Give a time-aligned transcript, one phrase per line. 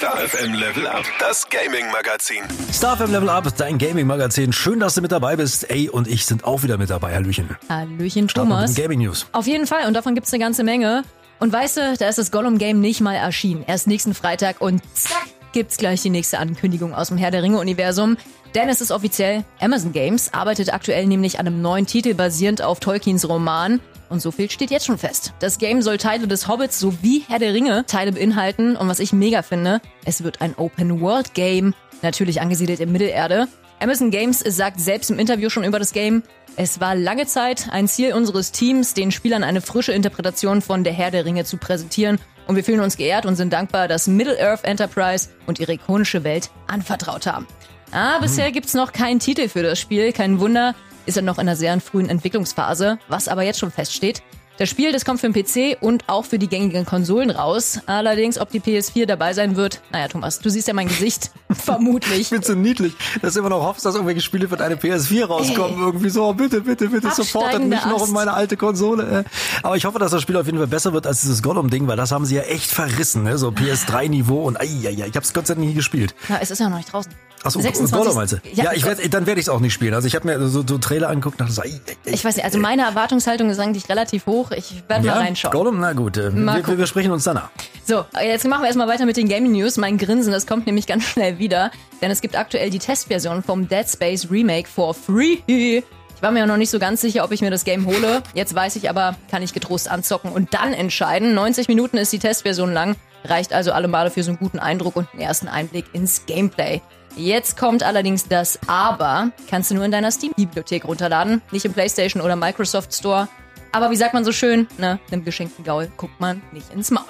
[0.00, 2.42] Star FM Level Up, das Gaming Magazin.
[2.72, 4.50] Star FM Level Up, dein Gaming Magazin.
[4.50, 5.70] Schön, dass du mit dabei bist.
[5.70, 7.14] Ey und ich sind auch wieder mit dabei.
[7.14, 7.54] Hallöchen.
[7.68, 8.74] Hallöchen, Thomas.
[8.74, 9.26] Gaming News.
[9.32, 11.02] Auf jeden Fall, und davon gibt's eine ganze Menge.
[11.38, 13.62] Und weißt du, da ist das Gollum-Game nicht mal erschienen.
[13.66, 18.16] Erst nächsten Freitag und zack, gibt's gleich die nächste Ankündigung aus dem Herr der Ringe-Universum.
[18.54, 22.80] Denn es ist offiziell, Amazon Games arbeitet aktuell nämlich an einem neuen Titel basierend auf
[22.80, 23.80] Tolkiens Roman.
[24.10, 25.32] Und so viel steht jetzt schon fest.
[25.38, 28.76] Das Game soll Teile des Hobbits sowie Herr der Ringe Teile beinhalten.
[28.76, 33.48] Und was ich mega finde, es wird ein Open-World-Game, natürlich angesiedelt in Mittelerde.
[33.78, 36.22] Amazon Games sagt selbst im Interview schon über das Game,
[36.56, 40.92] es war lange Zeit ein Ziel unseres Teams, den Spielern eine frische Interpretation von Der
[40.92, 42.18] Herr der Ringe zu präsentieren.
[42.46, 46.50] Und wir fühlen uns geehrt und sind dankbar, dass Middle-earth Enterprise und ihre ikonische Welt
[46.66, 47.46] anvertraut haben.
[47.92, 50.12] Ah, bisher gibt's noch keinen Titel für das Spiel.
[50.12, 50.74] Kein Wunder,
[51.06, 52.98] ist er noch in einer sehr frühen Entwicklungsphase.
[53.08, 54.22] Was aber jetzt schon feststeht,
[54.60, 57.80] das Spiel, das kommt für den PC und auch für die gängigen Konsolen raus.
[57.86, 61.30] Allerdings, ob die PS4 dabei sein wird, naja, Thomas, du siehst ja mein Gesicht.
[61.50, 62.20] Vermutlich.
[62.20, 62.92] Ich bin so niedlich,
[63.22, 65.80] dass du immer noch hoffst, dass irgendwelche Spiele für deine PS4 rauskommen.
[65.80, 68.08] Irgendwie so, bitte, bitte, bitte, supportet Absteigende mich noch Ast.
[68.08, 69.24] in meine alte Konsole.
[69.24, 69.24] äh.
[69.62, 71.96] Aber ich hoffe, dass das Spiel auf jeden Fall besser wird als dieses Gollum-Ding, weil
[71.96, 73.38] das haben sie ja echt verrissen, ne?
[73.38, 76.14] So PS3-Niveau und ai, ai, ai, ich hab's Gott sei Dank nie gespielt.
[76.28, 77.10] Na, es ist ja noch nicht draußen.
[77.42, 77.96] Achso, 26.
[77.96, 78.36] Gollum meinst du?
[78.52, 79.94] Ja, Ja, ich werd, dann werde ich es auch nicht spielen.
[79.94, 81.80] Also ich habe mir so, so Trailer angeguckt und dachte so, ai.
[82.04, 84.50] Ich weiß nicht, also meine Erwartungshaltung ist eigentlich relativ hoch.
[84.50, 85.52] Ich werde mal ja, reinschauen.
[85.52, 86.78] Gollum, na gut, äh, Mal wir, gucken.
[86.78, 87.50] wir sprechen uns danach.
[87.86, 89.78] So, jetzt machen wir erstmal weiter mit den Gaming News.
[89.78, 91.70] Mein Grinsen, das kommt nämlich ganz schnell wieder,
[92.02, 95.38] denn es gibt aktuell die Testversion vom Dead Space Remake for free.
[95.46, 98.22] Ich war mir ja noch nicht so ganz sicher, ob ich mir das Game hole.
[98.34, 101.32] Jetzt weiß ich aber, kann ich getrost anzocken und dann entscheiden.
[101.34, 104.96] 90 Minuten ist die Testversion lang, reicht also alle Male für so einen guten Eindruck
[104.96, 106.82] und einen ersten Einblick ins Gameplay.
[107.16, 109.30] Jetzt kommt allerdings das Aber.
[109.48, 113.28] Kannst du nur in deiner Steam-Bibliothek runterladen, nicht im PlayStation oder Microsoft Store.
[113.72, 117.04] Aber wie sagt man so schön, ne, einem geschenkten Gaul guckt man nicht ins Maul.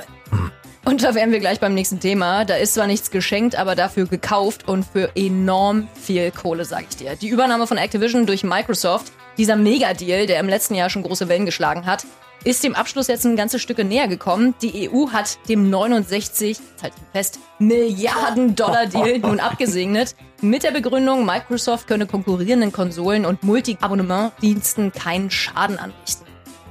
[0.84, 2.44] Und da wären wir gleich beim nächsten Thema.
[2.44, 6.96] Da ist zwar nichts geschenkt, aber dafür gekauft und für enorm viel Kohle, sag ich
[6.96, 7.16] dir.
[7.16, 11.46] Die Übernahme von Activision durch Microsoft, dieser Mega-Deal, der im letzten Jahr schon große Wellen
[11.46, 12.06] geschlagen hat,
[12.44, 14.54] ist dem Abschluss jetzt ein ganzes Stücke näher gekommen.
[14.62, 20.14] Die EU hat dem 69, jetzt halt fest, Milliarden Dollar Deal nun abgesegnet.
[20.40, 26.26] Mit der Begründung, Microsoft könne konkurrierenden Konsolen und Multi-Abonnement-Diensten keinen Schaden anrichten.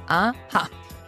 [0.08, 0.34] Aha.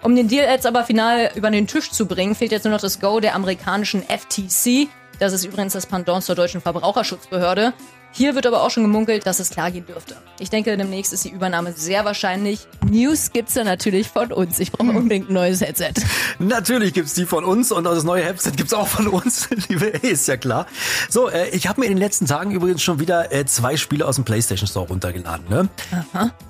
[0.02, 2.80] Um den Deal jetzt aber final über den Tisch zu bringen, fehlt jetzt nur noch
[2.80, 4.88] das Go der amerikanischen FTC.
[5.18, 7.72] Das ist übrigens das Pendant zur deutschen Verbraucherschutzbehörde.
[8.14, 10.16] Hier wird aber auch schon gemunkelt, dass es klar gehen dürfte.
[10.38, 12.66] Ich denke, demnächst ist die Übernahme sehr wahrscheinlich.
[12.88, 14.58] News gibt's ja natürlich von uns.
[14.58, 15.94] Ich brauche unbedingt ein neues Headset.
[16.38, 20.06] Natürlich gibt's die von uns und das neue Headset gibt's auch von uns, liebe A,
[20.06, 20.66] ist ja klar.
[21.08, 24.06] So, äh, ich habe mir in den letzten Tagen übrigens schon wieder äh, zwei Spiele
[24.06, 25.48] aus dem PlayStation Store runtergeladen.
[25.48, 25.68] Ne?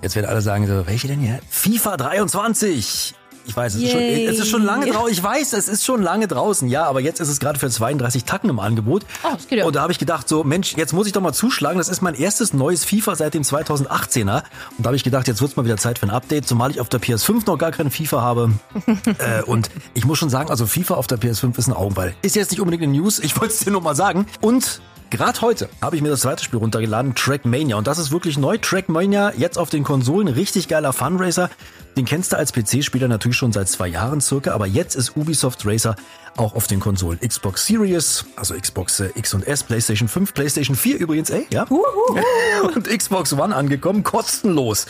[0.02, 1.38] Jetzt werden alle sagen so, welche denn hier?
[1.48, 3.14] FIFA 23.
[3.46, 5.12] Ich weiß, es ist, schon, es ist schon lange draußen.
[5.12, 6.68] Ich weiß, es ist schon lange draußen.
[6.68, 9.04] Ja, aber jetzt ist es gerade für 32 Tacken im Angebot.
[9.24, 9.64] Oh, das geht ja.
[9.64, 11.78] Und da habe ich gedacht, so Mensch, jetzt muss ich doch mal zuschlagen.
[11.78, 14.42] Das ist mein erstes neues FIFA seit dem 2018er.
[14.76, 16.80] Und da habe ich gedacht, jetzt wird's mal wieder Zeit für ein Update, zumal ich
[16.80, 18.52] auf der PS5 noch gar kein FIFA habe.
[19.18, 22.14] äh, und ich muss schon sagen, also FIFA auf der PS5 ist ein Augenball.
[22.22, 24.26] Ist jetzt nicht unbedingt eine News, ich wollte es dir nur mal sagen.
[24.40, 24.80] Und
[25.12, 27.76] Gerade heute habe ich mir das zweite Spiel runtergeladen, Trackmania.
[27.76, 28.56] Und das ist wirklich neu.
[28.56, 30.26] Trackmania jetzt auf den Konsolen.
[30.26, 31.50] Richtig geiler Funracer.
[31.96, 34.52] Den kennst du als PC-Spieler natürlich schon seit zwei Jahren circa.
[34.52, 35.96] Aber jetzt ist Ubisoft Racer
[36.36, 37.20] auch auf den Konsolen.
[37.20, 41.64] Xbox Series, also Xbox äh, X und S, PlayStation 5, PlayStation 4 übrigens, ey, ja.
[42.74, 44.86] Und Xbox One angekommen, kostenlos.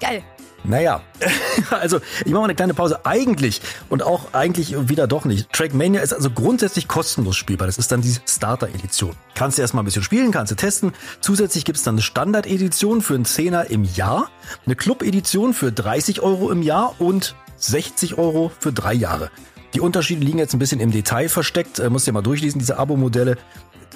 [0.00, 0.22] Geil.
[0.68, 1.00] Naja,
[1.70, 3.06] also ich mache mal eine kleine Pause.
[3.06, 5.52] Eigentlich und auch eigentlich wieder doch nicht.
[5.52, 7.66] Trackmania ist also grundsätzlich kostenlos spielbar.
[7.66, 9.14] Das ist dann die Starter-Edition.
[9.34, 10.92] Kannst du erstmal ein bisschen spielen, kannst du testen.
[11.20, 14.28] Zusätzlich gibt's dann eine Standard-Edition für einen Zehner im Jahr,
[14.64, 19.30] eine Club-Edition für 30 Euro im Jahr und 60 Euro für drei Jahre.
[19.76, 21.78] Die Unterschiede liegen jetzt ein bisschen im Detail versteckt.
[21.78, 23.36] Äh, musst dir mal durchlesen, diese Abo-Modelle.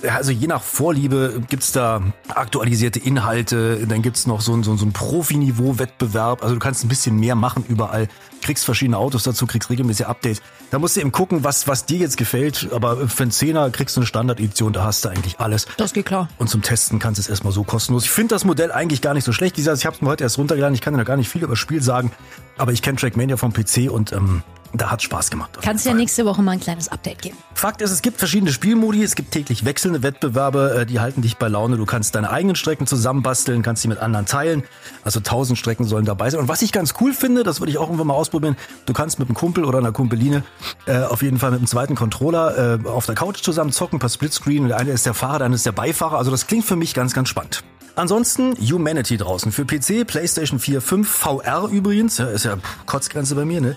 [0.08, 4.78] Also je nach Vorliebe gibt's da aktualisierte Inhalte, dann gibt's noch so ein, so ein,
[4.78, 6.42] so ein Profiniveau-Wettbewerb.
[6.42, 8.08] Also du kannst ein bisschen mehr machen überall,
[8.40, 10.40] kriegst verschiedene Autos dazu, kriegst regelmäßig Updates.
[10.70, 12.68] Da musst du eben gucken, was, was dir jetzt gefällt.
[12.72, 15.66] Aber für einen Zehner kriegst du eine Standard-Edition, da hast du eigentlich alles.
[15.76, 16.28] Das geht klar.
[16.38, 18.04] Und zum Testen kannst du es erstmal so kostenlos.
[18.04, 19.58] Ich finde das Modell eigentlich gar nicht so schlecht.
[19.58, 20.74] Ich habe es mir heute erst runtergeladen.
[20.74, 22.12] Ich kann dir noch gar nicht viel über das Spiel sagen.
[22.56, 24.42] Aber ich kenne Trackmania vom PC und ähm,
[24.72, 25.58] da hat Spaß gemacht.
[25.62, 27.36] Kannst ja nächste Woche mal ein kleines Update geben.
[27.54, 31.36] Fakt ist, es gibt verschiedene Spielmodi, es gibt täglich wechselnde Wettbewerbe, äh, die halten dich
[31.36, 31.76] bei Laune.
[31.76, 34.62] Du kannst deine eigenen Strecken zusammenbasteln, kannst sie mit anderen teilen.
[35.04, 36.40] Also tausend Strecken sollen dabei sein.
[36.40, 38.56] Und was ich ganz cool finde, das würde ich auch irgendwann mal ausprobieren,
[38.86, 40.44] du kannst mit einem Kumpel oder einer Kumpeline
[40.86, 44.08] äh, auf jeden Fall mit einem zweiten Controller äh, auf der Couch zusammen zocken, per
[44.08, 44.68] Splitscreen.
[44.68, 46.18] Der eine ist der Fahrer, der andere ist der Beifahrer.
[46.18, 47.64] Also das klingt für mich ganz, ganz spannend.
[47.96, 49.52] Ansonsten Humanity draußen.
[49.52, 52.56] Für PC, PlayStation 4, 5, VR übrigens, ja, ist ja
[52.86, 53.76] Kotzgrenze bei mir, ne?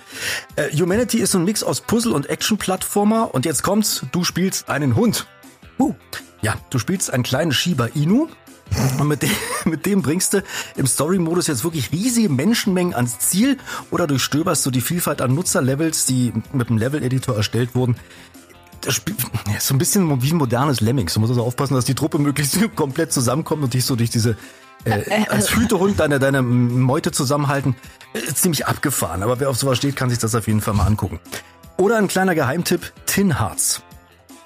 [0.55, 3.33] Äh, Humanity ist so ein Mix aus Puzzle und Action-Plattformer.
[3.33, 5.27] Und jetzt kommt's, du spielst einen Hund.
[5.79, 5.93] Uh,
[6.41, 8.27] ja, du spielst einen kleinen Shiba Inu,
[8.99, 9.31] und mit dem,
[9.65, 10.43] mit dem bringst du
[10.75, 13.57] im Story-Modus jetzt wirklich riesige Menschenmengen ans Ziel.
[13.91, 17.95] Oder durchstöberst du die Vielfalt an Nutzerlevels, die mit dem Level-Editor erstellt wurden.
[19.59, 21.13] So ein bisschen wie ein modernes Lemmings.
[21.13, 24.37] Du musst also aufpassen, dass die Truppe möglichst komplett zusammenkommt und dich so durch diese
[24.85, 27.75] äh, als Hütehund deine, deine Meute zusammenhalten.
[28.13, 30.85] Ist ziemlich abgefahren, aber wer auf sowas steht, kann sich das auf jeden Fall mal
[30.85, 31.19] angucken.
[31.77, 33.81] Oder ein kleiner Geheimtipp, Tin Hearts.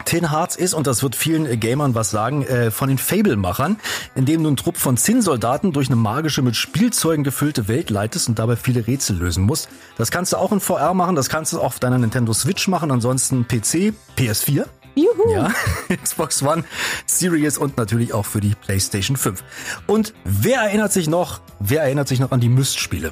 [0.07, 3.75] Tin Hearts ist, und das wird vielen Gamern was sagen, äh, von den Fable-Machern,
[4.15, 8.29] in dem du einen Trupp von Zinnsoldaten durch eine magische, mit Spielzeugen gefüllte Welt leitest
[8.29, 9.67] und dabei viele Rätsel lösen musst.
[9.97, 12.69] Das kannst du auch in VR machen, das kannst du auch auf deiner Nintendo Switch
[12.69, 14.63] machen, ansonsten PC, PS4.
[14.95, 15.29] Juhu.
[15.29, 15.51] Ja,
[16.01, 16.63] Xbox One,
[17.05, 19.43] Series und natürlich auch für die PlayStation 5.
[19.87, 23.11] Und wer erinnert sich noch, wer erinnert sich noch an die Myst-Spiele?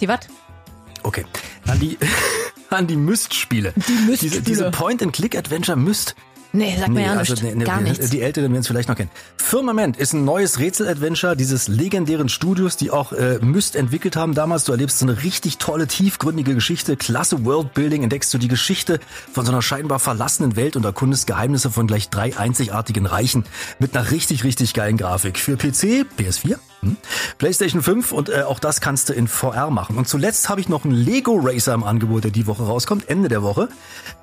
[0.00, 0.20] Die was?
[1.02, 1.26] Okay,
[1.66, 1.98] an die,
[2.72, 3.72] an die Myst-Spiele.
[3.76, 4.30] Die Myst-Spiele.
[4.30, 6.14] Diese, diese Point-and-Click-Adventure Myst.
[6.54, 7.44] Nee, sag mir ja also, nicht.
[7.44, 8.10] nee, nee, Gar nee, nichts.
[8.10, 9.10] Die Älteren werden es vielleicht noch kennen.
[9.38, 14.64] Firmament ist ein neues Rätsel-Adventure dieses legendären Studios, die auch äh, Myst entwickelt haben damals.
[14.64, 19.00] Du erlebst so eine richtig tolle, tiefgründige Geschichte, klasse Worldbuilding, entdeckst du die Geschichte
[19.32, 23.44] von so einer scheinbar verlassenen Welt und erkundest Geheimnisse von gleich drei einzigartigen Reichen
[23.78, 25.38] mit einer richtig, richtig geilen Grafik.
[25.38, 26.96] Für PC, PS4, hm,
[27.38, 29.96] PlayStation 5 und äh, auch das kannst du in VR machen.
[29.96, 33.28] Und zuletzt habe ich noch einen Lego Racer im Angebot, der die Woche rauskommt, Ende
[33.28, 33.68] der Woche.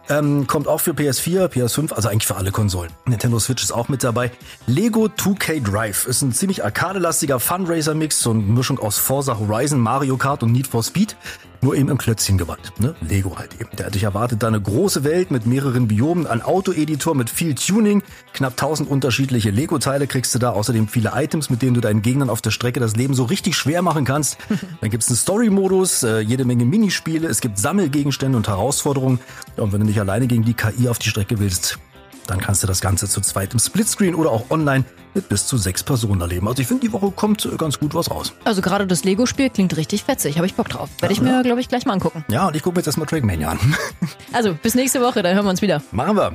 [0.09, 2.91] Ähm, kommt auch für PS4, PS5, also eigentlich für alle Konsolen.
[3.06, 4.31] Nintendo Switch ist auch mit dabei.
[4.65, 10.17] Lego 2K Drive ist ein ziemlich arkadelastiger Fundraiser-Mix, so eine Mischung aus Forza Horizon, Mario
[10.17, 11.15] Kart und Need for Speed.
[11.61, 12.71] Nur eben im Klötzchen gewand.
[12.79, 12.95] Ne?
[13.01, 13.69] Lego halt eben.
[13.77, 18.01] Der dich erwartet da eine große Welt mit mehreren Biomen, ein Auto-Editor mit viel Tuning,
[18.33, 22.29] knapp 1000 unterschiedliche Lego-Teile kriegst du da, außerdem viele Items, mit denen du deinen Gegnern
[22.29, 24.38] auf der Strecke das Leben so richtig schwer machen kannst.
[24.81, 29.19] Dann gibt's einen Story-Modus, äh, jede Menge Minispiele, es gibt Sammelgegenstände und Herausforderungen.
[29.57, 31.77] Und wenn du nicht alleine gegen die KI auf die Strecke willst,
[32.29, 35.57] dann kannst du das Ganze zu zweit im Splitscreen oder auch online mit bis zu
[35.57, 36.47] sechs Personen erleben.
[36.47, 38.33] Also ich finde, die Woche kommt äh, ganz gut was raus.
[38.45, 40.37] Also gerade das Lego-Spiel klingt richtig fetzig.
[40.37, 40.89] Habe ich Bock drauf.
[40.99, 42.23] Werde ich mir, glaube ich, gleich mal angucken.
[42.29, 43.59] Ja, und ich gucke mir jetzt erstmal Trackmania an.
[44.31, 45.81] Also bis nächste Woche, dann hören wir uns wieder.
[45.91, 46.33] Machen wir.